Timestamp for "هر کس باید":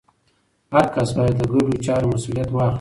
0.73-1.35